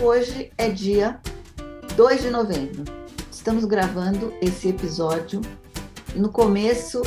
[0.00, 1.20] Hoje é dia
[1.96, 2.84] 2 de novembro.
[3.32, 5.40] Estamos gravando esse episódio
[6.14, 7.02] no começo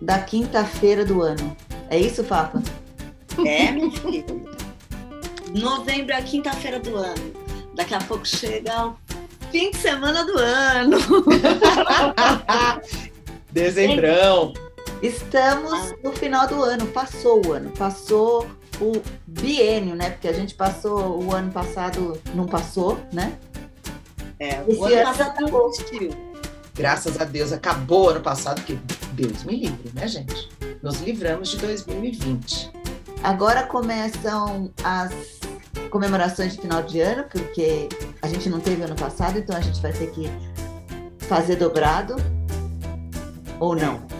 [0.00, 1.54] da quinta-feira do ano.
[1.90, 2.62] É isso, Papa?
[3.44, 4.48] É, meu filho.
[5.54, 7.32] Novembro é a quinta-feira do ano.
[7.74, 8.96] Daqui a pouco chega o
[9.50, 10.96] fim de semana do ano.
[13.52, 14.54] Dezembrão.
[15.02, 18.46] Estamos no final do ano, passou o ano, passou
[18.80, 20.10] o biênio, né?
[20.10, 23.38] Porque a gente passou o ano passado, não passou, né?
[24.38, 26.10] É, Esse o ano ano passado não existiu.
[26.74, 28.78] Graças a Deus acabou ano passado, porque
[29.12, 30.48] Deus me livre, né, gente?
[30.82, 32.70] Nos livramos de 2020.
[33.22, 35.12] Agora começam as
[35.90, 37.88] comemorações de final de ano, porque
[38.22, 40.30] a gente não teve ano passado, então a gente vai ter que
[41.26, 42.16] fazer dobrado.
[43.58, 44.19] Ou não?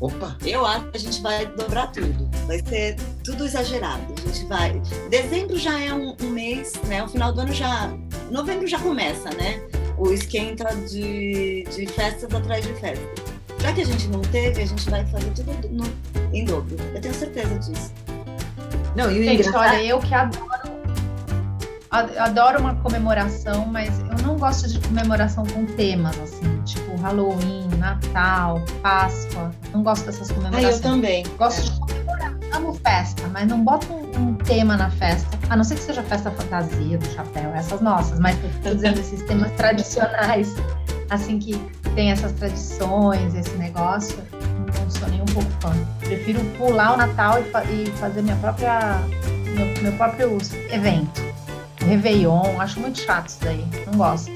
[0.00, 0.36] Opa!
[0.46, 2.28] Eu acho que a gente vai dobrar tudo.
[2.46, 4.02] Vai ser tudo exagerado.
[4.16, 4.80] A gente vai.
[5.10, 7.02] Dezembro já é um, um mês, né?
[7.02, 7.92] O final do ano já.
[8.30, 9.60] Novembro já começa, né?
[9.98, 13.08] O esquenta de, de festas atrás de festas.
[13.60, 15.92] Já que a gente não teve, a gente vai fazer tudo no-
[16.34, 16.76] em dobro.
[16.94, 17.92] Eu tenho certeza disso.
[18.96, 20.70] Não, e o Gente, engraçado- olha, eu que adoro,
[21.90, 27.68] ad- adoro uma comemoração, mas eu não gosto de comemoração com temas, assim, tipo Halloween,
[27.78, 29.50] Natal, Páscoa.
[29.72, 30.74] Não gosto dessas Ah, comemorações.
[30.76, 31.24] eu também.
[31.38, 35.38] Gosto de comemorar, amo festa, mas não boto um, um tema na festa.
[35.48, 39.22] A não ser que seja festa fantasia, do chapéu, essas nossas, mas tô dizendo esses
[39.22, 40.54] temas tradicionais,
[41.10, 41.56] assim, que
[41.94, 44.18] tem essas tradições, esse negócio,
[44.80, 45.72] não sou nem um pouco fã.
[46.00, 48.98] Prefiro pular o Natal e, fa- e fazer minha própria,
[49.56, 50.38] meu, meu próprio
[50.70, 51.20] evento.
[51.84, 54.30] Réveillon, acho muito chato isso daí, não gosto.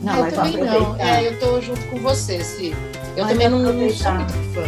[0.00, 0.96] Não, eu mas também não.
[0.96, 2.74] É, eu tô junto com você, Si.
[3.16, 4.62] Eu Mas também não, não sou muito fã.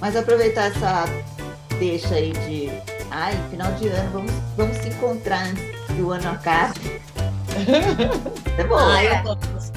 [0.00, 1.04] Mas aproveitar essa
[1.78, 2.70] deixa aí de.
[3.10, 6.80] Ai, final de ano, vamos, vamos se encontrar antes que o ano acabe.
[8.58, 8.76] É bom.
[8.78, 9.22] Ah, é.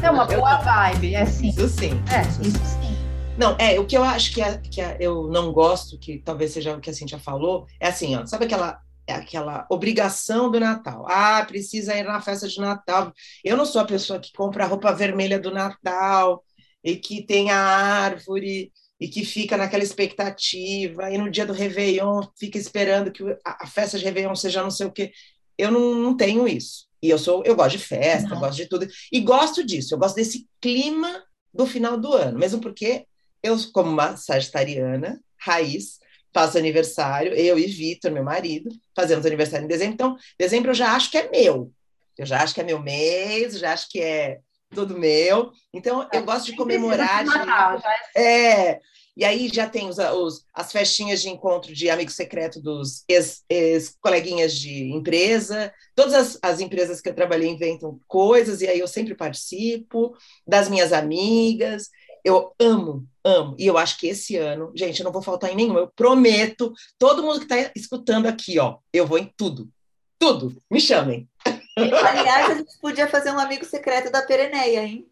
[0.02, 1.50] É uma boa vibe, é assim.
[1.50, 2.02] Isso sim.
[2.12, 2.50] É, isso sim.
[2.50, 2.96] isso sim.
[3.38, 6.52] Não, é, o que eu acho que, a- que a- eu não gosto, que talvez
[6.54, 8.76] seja o que a Cintia falou, é assim, ó, sabe aquela, é
[9.14, 11.06] aquela obrigação do Natal?
[11.10, 13.14] Ah, precisa ir na festa de Natal.
[13.44, 16.44] Eu não sou a pessoa que compra a roupa vermelha do Natal
[16.84, 22.22] e que tem a árvore e que fica naquela expectativa, e no dia do Réveillon
[22.40, 25.12] fica esperando que a, festa de Réveillon seja não sei o quê.
[25.58, 26.86] Eu não, não tenho isso.
[27.02, 28.40] E eu sou, eu gosto de festa, Não.
[28.40, 28.88] gosto de tudo.
[29.12, 31.24] E gosto disso, eu gosto desse clima
[31.54, 33.06] do final do ano, mesmo porque
[33.44, 36.00] eu, como uma sagitariana, raiz,
[36.36, 39.94] faço aniversário, eu e Vitor, meu marido, fazemos aniversário em dezembro.
[39.94, 41.72] Então, dezembro eu já acho que é meu.
[42.18, 44.40] Eu já acho que é meu mês, já acho que é
[44.74, 45.52] tudo meu.
[45.74, 47.24] Então, eu gosto de comemorar.
[47.24, 48.80] De Natal, já é É,
[49.16, 53.44] e aí já tem os, os- as festinhas de encontro de amigo secreto dos ex-
[53.50, 55.74] ex-coleguinhas de empresa.
[55.96, 60.14] Todas as, as empresas que eu trabalhei inventam coisas, e aí eu sempre participo,
[60.46, 61.90] das minhas amigas.
[62.26, 63.56] Eu amo, amo.
[63.60, 65.78] E eu acho que esse ano, gente, eu não vou faltar em nenhum.
[65.78, 69.70] Eu prometo, todo mundo que está escutando aqui, ó, eu vou em tudo.
[70.18, 70.58] Tudo.
[70.72, 71.30] Me chamem.
[71.78, 75.08] Aliás, a gente podia fazer um amigo secreto da Pereneia, hein?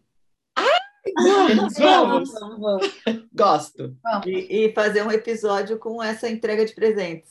[1.16, 2.32] Vamos, vamos.
[2.32, 2.92] vamos, vamos.
[3.32, 3.96] Gosto.
[4.26, 7.30] E, e fazer um episódio com essa entrega de presentes.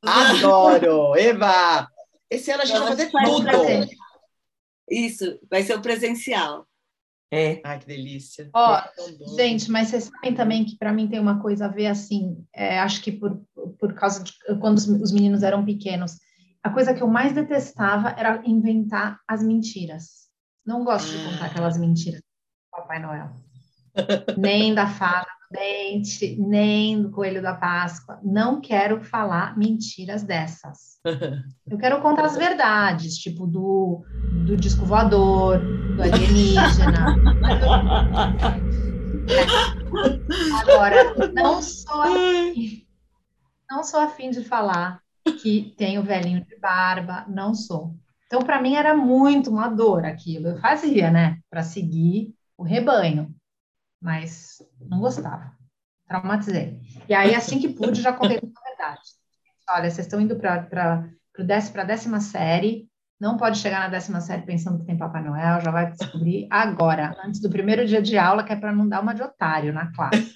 [0.00, 1.14] Adoro.
[1.16, 1.86] Eva!
[2.30, 3.46] Esse ano a gente vai fazer Faz tudo.
[4.88, 6.66] Isso, vai ser o presencial.
[7.32, 7.60] É.
[7.64, 8.50] Ai, que delícia.
[8.52, 9.36] Ó, É.
[9.36, 12.78] Gente, mas vocês sabem também que para mim tem uma coisa a ver assim, é,
[12.78, 13.42] acho que por,
[13.78, 16.18] por causa de quando os, os meninos eram pequenos,
[16.62, 20.28] a coisa que eu mais detestava era inventar as mentiras.
[20.64, 21.46] Não gosto de contar Ah.
[21.46, 23.30] aquelas mentiras do Papai Noel.
[24.36, 28.18] Nem da fada do dente, nem do coelho da Páscoa.
[28.22, 30.98] Não quero falar mentiras dessas.
[31.66, 34.02] Eu quero contar as verdades, tipo do,
[34.46, 37.16] do disco voador, do alienígena.
[40.62, 42.86] Agora, não sou afim,
[43.70, 45.00] não sou afim de falar
[45.42, 47.94] que tem o velhinho de barba, não sou.
[48.26, 50.48] Então, para mim era muito uma dor aquilo.
[50.48, 53.34] Eu fazia, né, para seguir o rebanho,
[54.02, 55.52] mas não gostava.
[56.08, 56.80] Traumatizei.
[57.08, 59.00] E aí, assim que pude, já contei toda a verdade.
[59.70, 61.08] Olha, vocês estão indo para
[61.38, 62.88] a décima série,
[63.18, 67.16] não pode chegar na décima série pensando que tem Papai Noel, já vai descobrir agora,
[67.24, 69.92] antes do primeiro dia de aula, que é para não dar uma de otário na
[69.94, 70.34] classe.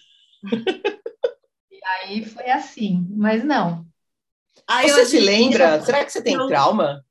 [1.70, 3.84] e aí foi assim, mas não.
[4.82, 5.80] Eu Você se lembra?
[5.82, 7.04] Será que você tem Eu- trauma?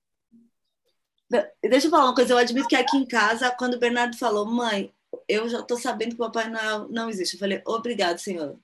[1.61, 4.45] Deixa eu falar uma coisa, eu admito que aqui em casa, quando o Bernardo falou,
[4.45, 4.93] mãe,
[5.27, 7.33] eu já estou sabendo que o Papai Noel não existe.
[7.35, 8.57] Eu falei, obrigado, senhor.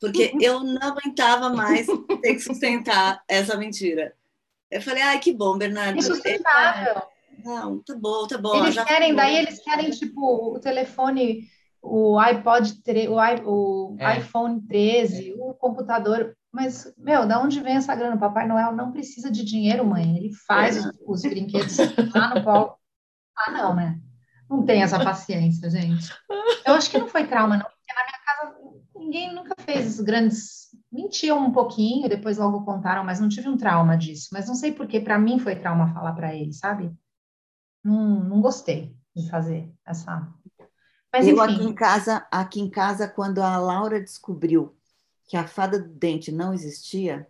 [0.00, 1.86] Porque eu não aguentava mais
[2.22, 4.14] ter que sustentar essa mentira.
[4.70, 5.98] Eu falei, ai, que bom, Bernardo.
[5.98, 7.02] Insustentável.
[7.44, 8.64] Não, tá bom, tá bom.
[8.64, 9.16] Eles querem, foi.
[9.16, 11.48] daí eles querem, tipo, o telefone,
[11.82, 14.18] o iPod, tre- o, i- o É.
[14.18, 16.36] iPhone 13, o computador.
[16.52, 18.14] Mas, meu, da onde vem essa grana?
[18.16, 20.16] O Papai Noel não precisa de dinheiro, mãe.
[20.16, 21.76] Ele faz os, os brinquedos
[22.14, 22.76] lá no polo.
[23.36, 23.98] Ah, não, né?
[24.48, 26.12] Não tem essa paciência, gente.
[26.66, 30.68] Eu acho que não foi trauma, não, porque na minha casa ninguém nunca fez grandes.
[30.92, 34.28] Mentiam um pouquinho, depois logo contaram, mas não tive um trauma disso.
[34.32, 36.92] Mas não sei porque, para mim foi trauma falar para ele, sabe?
[37.82, 40.28] Não, não gostei de fazer essa.
[41.12, 44.76] Mas eu aqui em casa, aqui em casa, quando a Laura descobriu
[45.26, 47.26] que a fada do dente não existia,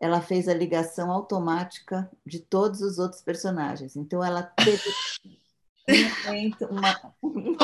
[0.00, 3.96] ela fez a ligação automática de todos os outros personagens.
[3.96, 4.82] Então ela teve
[5.88, 7.54] um momento, uma, um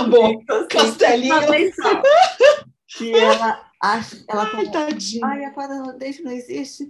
[0.45, 1.35] Tá assim, Castelinho.
[1.35, 2.03] Uma vez só.
[2.89, 5.25] que ela acha, ela Ai, falou, tadinho.
[5.25, 6.89] ai, a fada do dente não existe.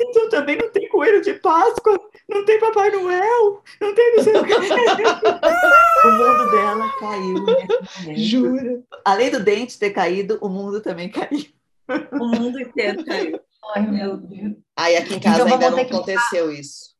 [0.00, 1.98] Então também não tem coelho de Páscoa,
[2.28, 4.54] não tem Papai Noel, não tem não sei o quê.
[6.04, 8.16] O mundo dela caiu.
[8.16, 8.82] Jura?
[9.04, 11.46] Além do dente ter caído, o mundo também caiu.
[12.12, 13.40] O mundo inteiro caiu.
[13.74, 14.56] ai meu Deus.
[14.76, 16.95] Aí aqui em casa Então, ainda não ter que aconteceu isso.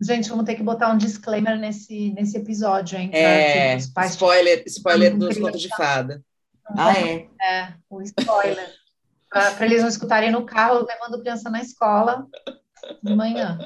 [0.00, 3.10] Gente, vamos ter que botar um disclaimer nesse, nesse episódio, hein?
[3.12, 6.24] É, pais spoiler, spoiler dos contos de fada.
[6.66, 7.28] Ah, é?
[7.42, 8.72] É, o spoiler.
[9.28, 12.26] Para eles não escutarem no carro levando criança na escola
[13.02, 13.58] de manhã,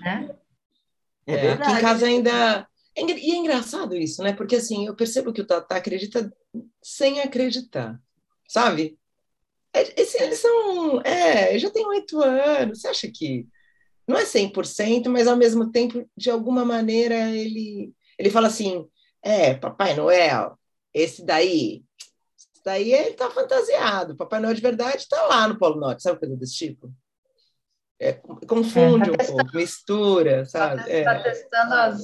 [0.00, 0.30] né?
[1.26, 2.66] É, É, aqui em casa ainda.
[2.96, 4.32] é E é engraçado isso, né?
[4.32, 6.32] Porque assim, eu percebo que o Tatá acredita
[6.82, 8.00] sem acreditar,
[8.48, 8.98] sabe?
[9.72, 11.00] É, esse- eles são.
[11.02, 12.80] É, eu já tenho oito anos.
[12.80, 13.46] Você acha que
[14.06, 18.86] não é 100%, mas ao mesmo tempo, de alguma maneira, ele, ele fala assim:
[19.22, 20.58] é, Papai Noel,
[20.92, 21.82] esse daí.
[22.36, 24.16] Esse daí ele tá fantasiado.
[24.16, 26.92] Papai Noel de verdade tá lá no Polo Norte, sabe coisa desse tipo?
[27.98, 30.82] É, confunde É, tá um pouco, mistura, sabe?
[30.82, 31.04] Está É.
[31.04, 32.02] Tá testando as.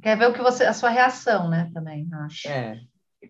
[0.00, 1.70] Quer ver o que você, a sua reação, né?
[1.72, 2.48] Também, acho.
[2.48, 2.80] É.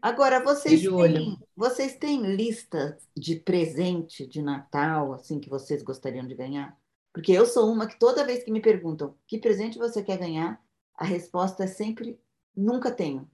[0.00, 6.34] Agora, vocês têm, vocês têm lista de presente de Natal, assim, que vocês gostariam de
[6.34, 6.76] ganhar?
[7.12, 10.60] Porque eu sou uma que toda vez que me perguntam que presente você quer ganhar,
[10.96, 12.18] a resposta é sempre
[12.56, 13.28] nunca tenho.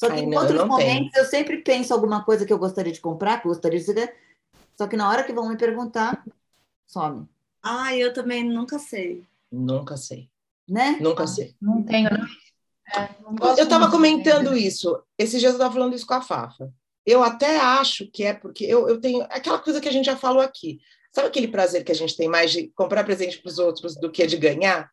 [0.00, 0.68] Só que Ai, em não, eu outros tenho.
[0.68, 3.92] momentos eu sempre penso alguma coisa que eu gostaria de comprar, que eu gostaria de
[3.92, 4.12] ganhar.
[4.76, 6.22] Só que na hora que vão me perguntar,
[6.86, 7.26] some,
[7.62, 9.24] Ai, eu também nunca sei.
[9.50, 10.28] Nunca sei.
[10.68, 10.98] né?
[11.00, 11.54] Nunca sei.
[11.60, 12.26] Não tenho, não.
[12.94, 15.02] É, não Eu estava comentando isso.
[15.18, 16.72] Esses dias eu estava falando isso com a Fafa.
[17.04, 20.16] Eu até acho que é porque eu, eu tenho aquela coisa que a gente já
[20.16, 20.80] falou aqui.
[21.16, 24.10] Sabe aquele prazer que a gente tem mais de comprar presente para os outros do
[24.12, 24.90] que de ganhar?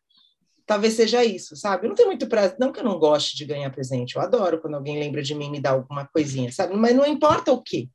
[0.64, 1.84] Talvez seja isso, sabe?
[1.84, 4.16] Eu não tenho muito prazer, não que eu não goste de ganhar presente.
[4.16, 6.74] Eu adoro quando alguém lembra de mim e me dá alguma coisinha, sabe?
[6.74, 7.90] Mas não importa o quê.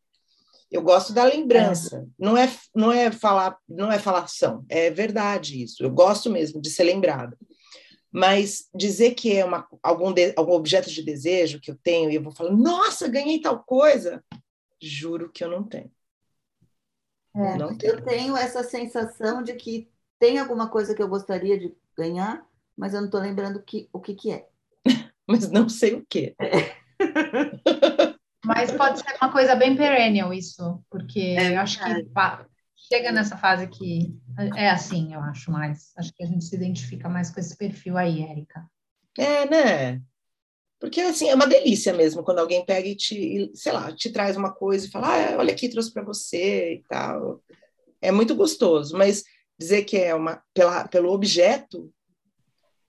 [0.71, 2.05] Eu gosto da lembrança.
[2.19, 5.83] Não é não é falar, não é falação, é verdade isso.
[5.83, 7.35] Eu gosto mesmo de ser lembrada.
[8.11, 12.15] Mas dizer que é uma, algum, de- algum objeto de desejo que eu tenho e
[12.15, 14.23] eu vou falar, nossa, ganhei tal coisa,
[14.79, 15.91] juro que eu não tenho.
[17.39, 17.57] É.
[17.57, 17.77] Não.
[17.81, 19.89] Eu tenho essa sensação de que
[20.19, 22.45] tem alguma coisa que eu gostaria de ganhar,
[22.77, 24.47] mas eu não estou lembrando que, o que, que é.
[25.27, 26.35] Mas não sei o quê.
[28.43, 32.05] Mas pode ser uma coisa bem perennial isso, porque É eu acho que
[32.75, 34.17] chega nessa fase que
[34.55, 35.93] é assim, eu acho mais.
[35.97, 38.65] Acho que a gente se identifica mais com esse perfil aí, Érica.
[39.17, 40.01] É, né?
[40.79, 44.37] Porque assim, é uma delícia mesmo quando alguém pega e te, sei lá, te traz
[44.37, 47.41] uma coisa e fala, ah, olha aqui, trouxe para você e tal.
[48.01, 49.23] É muito gostoso, mas
[49.57, 51.91] dizer que é uma pela, pelo objeto,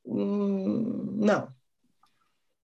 [0.06, 1.48] hum, não.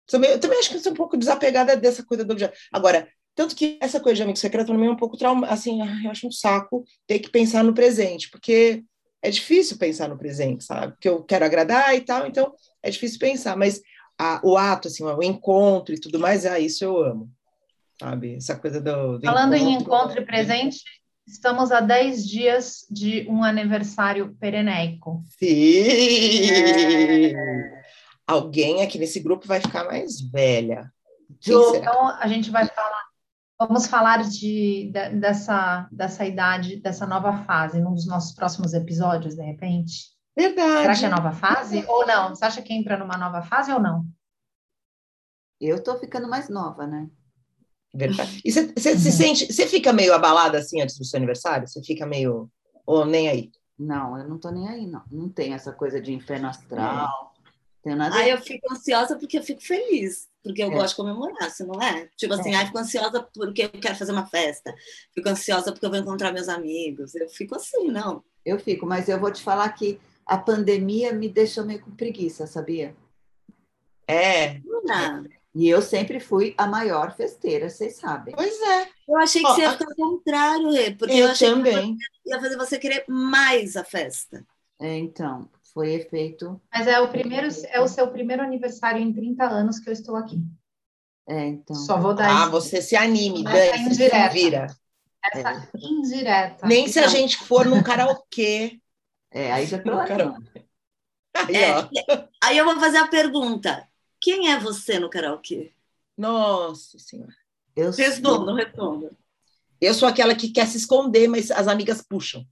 [0.06, 2.56] Também, eu também acho que eu sou um pouco desapegada dessa coisa do objeto.
[2.72, 6.10] Agora, tanto que essa coisa de amigo secreto também é um pouco trauma, assim, eu
[6.10, 8.84] acho um saco ter que pensar no presente, porque
[9.20, 10.92] é difícil pensar no presente, sabe?
[10.92, 13.82] Porque eu quero agradar e tal, então é difícil pensar, mas
[14.18, 17.30] a- o ato, assim, o encontro e tudo mais, ah, isso eu amo,
[18.00, 18.36] sabe?
[18.36, 20.82] Essa coisa do, do Falando em encontro e presente,
[21.26, 25.22] estamos a 10 dias de um aniversário pereneico.
[25.38, 27.34] Sim!
[27.36, 27.82] É.
[28.26, 30.90] Alguém aqui nesse grupo vai ficar mais velha.
[31.40, 31.54] Quem?
[31.76, 33.04] Então, a gente vai falar,
[33.58, 39.34] vamos falar de, de- dessa, dessa idade, dessa nova fase, num dos nossos próximos episódios,
[39.36, 40.15] de repente.
[40.36, 40.82] Verdade.
[40.82, 42.28] Será que é nova fase ou não?
[42.34, 44.04] Você acha que entra numa nova fase ou não?
[45.58, 47.08] eu estou ficando mais nova, né?
[47.94, 48.42] Verdade.
[48.44, 49.12] E você você se Uhum.
[49.14, 51.66] sente, você fica meio abalada assim antes do seu aniversário?
[51.66, 52.50] Você fica meio
[52.84, 53.50] ou nem aí?
[53.78, 55.02] Não, eu não estou nem aí, não.
[55.10, 57.34] Não tem essa coisa de inferno astral.
[57.82, 58.16] Tenho nada.
[58.16, 60.74] Aí eu fico ansiosa porque eu fico feliz, porque eu É.
[60.74, 62.06] gosto de comemorar, se não é?
[62.16, 64.74] Tipo assim, aí fico ansiosa porque eu quero fazer uma festa,
[65.14, 68.22] fico ansiosa porque eu vou encontrar meus amigos, eu fico assim, não.
[68.44, 72.46] Eu fico, mas eu vou te falar que a pandemia me deixou meio com preguiça,
[72.46, 72.94] sabia?
[74.08, 75.24] É, Não.
[75.54, 78.34] E eu sempre fui a maior festeira, vocês sabem.
[78.36, 78.88] pois é.
[79.08, 81.48] Eu achei que Ó, você ia a- ficar ao contrário, Rê, porque eu, Eu achei
[81.48, 81.96] também.
[81.96, 84.44] que ia fazer você querer mais a festa.
[84.78, 86.60] É, então, foi efeito.
[86.70, 90.14] Mas é o primeiro, é o seu primeiro aniversário em 30 anos que eu estou
[90.16, 90.42] aqui.
[91.26, 91.74] É, então.
[91.74, 94.28] Só vou dar Ah, esse- você se anime, Essa Dani, indireta.
[94.34, 94.66] vira.
[95.24, 96.66] essa indireta.
[96.66, 97.12] Nem se a Então.
[97.14, 98.78] gente for num karaokê.
[99.36, 100.64] É, aí já tô karaokê.
[101.34, 101.88] Aí, É, ó.
[102.42, 103.86] Aí eu vou fazer a pergunta:
[104.18, 105.72] quem é você no karaokê?
[106.16, 107.34] Nossa Senhora.
[107.76, 109.10] Eu sou, Responda, responda.
[109.78, 112.46] Eu sou aquela que quer se esconder, mas as amigas puxam.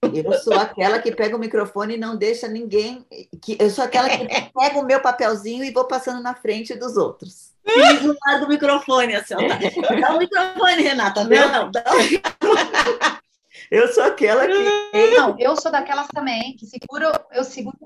[0.00, 3.04] eu sou aquela que pega o microfone e não deixa ninguém.
[3.42, 4.18] Que, eu sou aquela que
[4.54, 7.52] pega o meu papelzinho e vou passando na frente dos outros.
[7.66, 9.38] E do lado do microfone, assim, ó.
[9.98, 11.24] Dá, dá o microfone, Renata.
[11.24, 13.23] Não, dá o
[13.70, 15.16] Eu sou aquela que.
[15.16, 17.76] Não, eu sou daquelas também que seguro, eu seguro,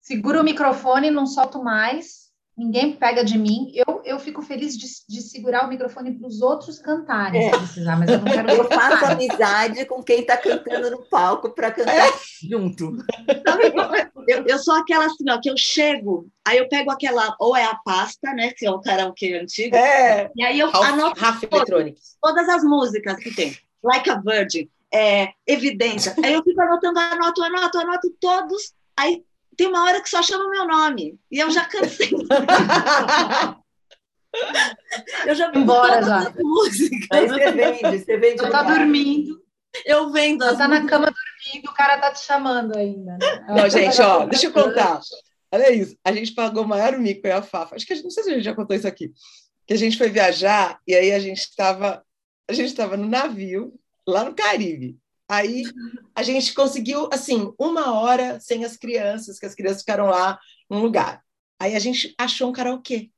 [0.00, 2.24] seguro o microfone, não solto mais,
[2.56, 3.72] ninguém pega de mim.
[3.74, 7.96] Eu, eu fico feliz de, de segurar o microfone para os outros cantarem, se precisar,
[7.96, 12.10] mas eu não quero Eu faço amizade com quem está cantando no palco para cantar
[12.42, 12.96] junto.
[14.26, 17.64] Eu, eu sou aquela assim, ó, que eu chego, aí eu pego aquela, ou é
[17.64, 20.30] a pasta, né, que é o karaokê antigo, É.
[20.34, 22.16] e aí eu Ralph, anoto Ralph Electronics.
[22.22, 23.56] todas as músicas que tem.
[23.84, 26.14] Like a Virgin, é, Evidência.
[26.24, 28.72] Aí eu fico anotando, anoto, anoto, anoto todos.
[28.96, 29.22] Aí
[29.56, 31.18] tem uma hora que só chama o meu nome.
[31.30, 32.10] E eu já cansei.
[35.26, 36.32] Eu já vi Embora já.
[37.12, 38.42] Aí você vende, você vende.
[38.42, 39.40] Já tá dormindo,
[39.84, 43.16] Eu vendo as tá na cama dormindo, o cara tá te chamando ainda.
[43.16, 43.46] Né?
[43.48, 45.00] Não, gente, ó, deixa eu contar.
[45.52, 45.96] Olha isso.
[46.04, 47.76] A gente pagou o maior mico, e a Fafa.
[47.76, 49.12] Acho que a gente, não sei se a gente já contou isso aqui.
[49.66, 52.03] Que a gente foi viajar e aí a gente estava
[52.48, 54.98] a gente estava no navio lá no Caribe.
[55.28, 55.64] Aí
[56.14, 60.80] a gente conseguiu assim uma hora sem as crianças, que as crianças ficaram lá num
[60.80, 61.22] lugar.
[61.58, 63.10] Aí a gente achou um karaokê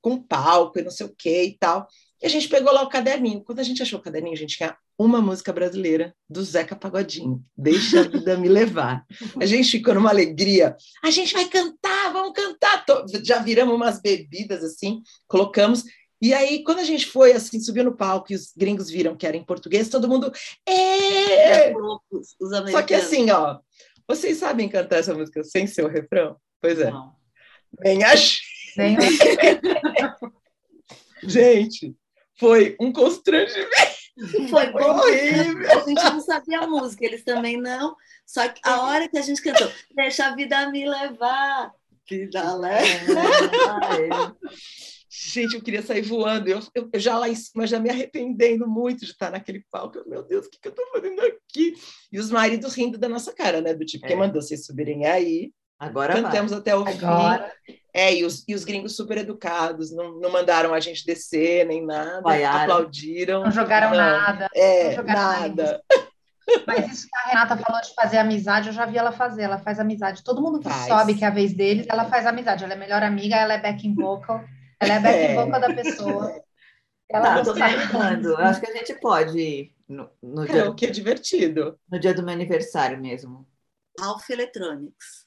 [0.00, 1.88] com palco e não sei o que e tal.
[2.22, 3.42] E a gente pegou lá o caderninho.
[3.42, 7.44] Quando a gente achou o caderninho, a gente tinha uma música brasileira do Zeca Pagodinho.
[7.56, 9.04] Deixa a vida me levar.
[9.40, 10.76] A gente ficou numa alegria.
[11.02, 12.84] A gente vai cantar, vamos cantar.
[13.22, 15.82] Já viramos umas bebidas assim, colocamos.
[16.20, 19.26] E aí, quando a gente foi, assim, subiu no palco e os gringos viram que
[19.26, 20.32] era em português, todo mundo.
[20.66, 22.72] É loucos, os americanos.
[22.72, 23.58] Só que assim, ó,
[24.08, 26.36] vocês sabem cantar essa música sem ser o refrão?
[26.60, 26.90] Pois é.
[26.90, 27.14] Não.
[27.80, 28.38] Nem achei.
[28.76, 28.96] Nem-
[31.22, 31.94] Gente,
[32.38, 33.70] foi um constrangimento.
[34.48, 34.78] Foi Foi bom.
[34.98, 35.70] horrível.
[35.70, 37.94] A gente não sabia a música, eles também não.
[38.24, 41.72] Só que a hora que a gente cantou, deixa a vida me levar.
[42.08, 43.12] Vida leve.
[45.18, 46.48] Gente, eu queria sair voando.
[46.48, 49.98] Eu, eu, eu já lá em cima, já me arrependendo muito de estar naquele palco.
[49.98, 51.74] Eu, Meu Deus, o que, que eu estou fazendo aqui?
[52.12, 53.72] E os maridos rindo da nossa cara, né?
[53.72, 54.08] Do tipo, É.
[54.08, 55.52] quem mandou vocês subirem aí?
[55.78, 56.22] Agora vai.
[56.22, 56.98] Cantamos até o fim.
[57.04, 57.52] Agora,
[57.94, 61.84] É, e os, e os gringos super educados, não, não mandaram a gente descer nem
[61.84, 62.60] nada, Vaiaram.
[62.74, 63.42] aplaudiram.
[63.44, 63.96] não jogaram Não.
[63.96, 64.48] nada.
[64.54, 65.82] É, não jogaram nada.
[66.66, 69.42] Mas isso que a Renata falou de fazer amizade, eu já vi ela fazer.
[69.42, 70.22] Ela faz amizade.
[70.22, 70.86] Todo mundo que Faz.
[70.86, 72.62] sobe, que é a vez deles, ela faz amizade.
[72.64, 74.44] Ela é melhor amiga, ela é backing vocal.
[74.80, 75.34] Ela é backing É.
[75.34, 76.42] vocal da pessoa.
[77.08, 78.28] Ela Tá, tô imaginando.
[78.30, 81.78] Eu acho que a gente pode ir no, no É, dia, o que é divertido.
[81.90, 83.46] no dia do meu aniversário mesmo.
[84.00, 85.24] Alpha Electronics.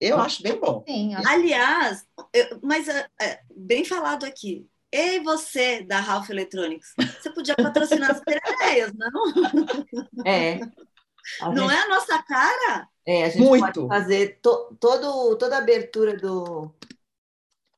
[0.00, 0.84] Eu acho bem bom.
[0.86, 4.66] Sim, acho Aliás, eu- mas é, é, bem falado aqui.
[4.92, 9.10] Ei, você da Ralph Electronics, você podia patrocinar as pereias, não?
[10.26, 10.60] É.
[11.40, 12.88] A Não gente, é a nossa cara?
[13.06, 13.88] é, a gente Muito.
[13.88, 16.72] pode fazer to, todo, toda a abertura do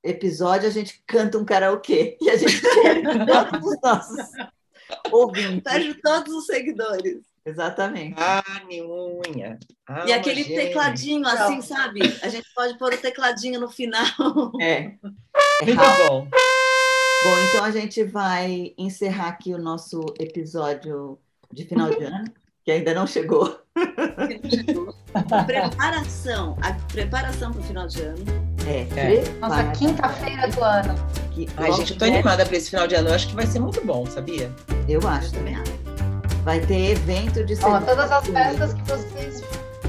[0.07, 2.17] episódio, a gente canta um karaokê.
[2.23, 4.27] E a gente quer todos os nossos
[5.11, 5.63] ouvintes.
[5.63, 7.19] Perde todos os seguidores.
[7.45, 8.17] Exatamente.
[8.17, 9.59] Carne, unha.
[10.05, 10.67] e aquele gêmea.
[10.67, 12.01] tecladinho assim, sabe?
[12.21, 14.53] A gente pode pôr o tecladinho no final.
[14.61, 14.95] É.
[15.63, 16.09] É Muito rápido.
[16.09, 16.29] bom.
[17.25, 21.19] Bom, então a gente vai encerrar aqui o nosso episódio
[21.51, 22.25] de final de ano,
[22.63, 23.59] que ainda não chegou.
[25.47, 28.56] preparação, a preparação para o final de ano.
[28.67, 29.25] É, É.
[29.41, 30.95] Nossa, quinta-feira do ano.
[31.31, 33.09] que Ai, gente, eu tô tiver- animada para esse final de ano.
[33.11, 34.51] Eu acho que vai ser muito bom, sabia?
[34.89, 35.73] Eu acho Também acho.
[36.45, 39.43] Vai ter evento de Ó, todas as festas que vocês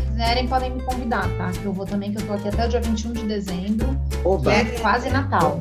[0.09, 1.51] quiserem podem me convidar, tá?
[1.51, 4.27] Que eu vou também, que eu tô aqui até o dia 21 de dezembro, que
[4.27, 4.53] Oba!
[4.53, 5.57] é quase Natal.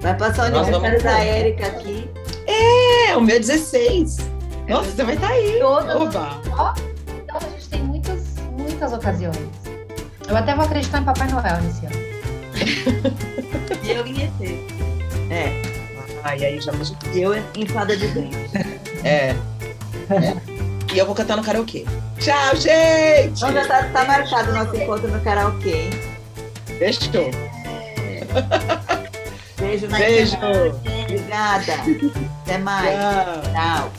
[0.00, 1.18] Vai passar o Nós aniversário vamos da.
[1.24, 2.10] Érica aqui.
[2.46, 4.18] É, o meu é 16.
[4.68, 5.58] Nossa, você vai estar aí.
[5.60, 6.40] Todas Oba!
[7.24, 8.20] Então a gente tem muitas,
[8.58, 9.36] muitas ocasiões.
[10.28, 12.01] Eu até vou acreditar em Papai Noel nesse ano.
[13.82, 14.32] E eu em ET.
[15.30, 15.62] É.
[16.24, 16.72] Ai, aí já
[17.12, 18.36] E eu em fada de dente.
[19.04, 19.34] É.
[20.92, 21.84] E eu vou cantar no karaokê.
[22.18, 23.36] Tchau, gente!
[23.36, 25.90] Então já tá, tá marcado o nosso encontro no karaokê, hein?
[26.78, 27.30] Fechou.
[29.58, 30.36] Beijo, Beijo.
[30.36, 31.74] Obrigada.
[32.42, 32.94] Até mais.
[32.94, 33.42] Tchau.
[33.52, 33.92] Tchau.